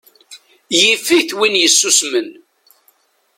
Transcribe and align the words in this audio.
Yif-it 0.79 1.29
win 1.37 1.55
yessusmen. 1.61 2.29